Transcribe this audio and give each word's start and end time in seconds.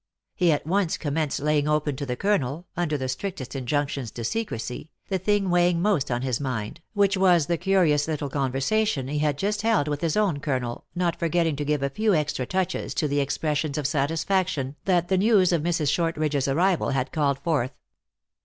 He 0.33 0.51
at 0.51 0.65
once 0.65 0.97
commenced 0.97 1.41
laying 1.41 1.67
open 1.67 1.95
to 1.97 2.07
the 2.07 2.15
colonel, 2.15 2.65
under 2.75 2.97
the 2.97 3.07
strictest 3.07 3.55
injunctions 3.55 4.09
to 4.13 4.23
secrecy, 4.23 4.89
the 5.09 5.19
thing 5.19 5.51
weighing 5.51 5.79
most 5.79 6.09
on 6.09 6.23
his 6.23 6.39
mind, 6.39 6.81
which 6.95 7.15
was 7.17 7.45
the 7.45 7.55
curious 7.59 8.07
little 8.07 8.27
con 8.27 8.51
versation 8.51 9.07
he 9.07 9.19
had 9.19 9.37
just 9.37 9.61
held 9.61 9.87
with 9.87 10.01
his 10.01 10.17
own 10.17 10.39
colonel, 10.39 10.85
not 10.95 11.19
forgetting 11.19 11.55
to 11.57 11.65
give 11.65 11.83
a 11.83 11.89
few 11.91 12.15
extra 12.15 12.47
touches 12.47 12.95
to 12.95 13.07
the 13.07 13.21
ex 13.21 13.37
pressions 13.37 13.77
of 13.77 13.85
satisfaction 13.85 14.75
that 14.85 15.07
the 15.07 15.19
news 15.19 15.51
of 15.51 15.61
Mrs. 15.61 15.91
Short 15.91 16.17
ridge 16.17 16.35
s 16.35 16.47
arrival 16.47 16.89
had 16.89 17.11
called 17.11 17.37
forth. 17.37 17.73